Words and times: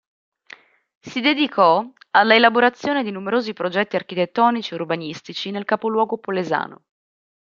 Si 0.97 1.19
dedicò 1.19 1.85
alla 2.09 2.33
elaborazione 2.33 3.03
di 3.03 3.11
numerosi 3.11 3.53
progetti 3.53 3.97
architettonici 3.97 4.73
e 4.73 4.77
urbanistici 4.77 5.51
nel 5.51 5.63
capoluogo 5.63 6.17
polesano. 6.17 6.85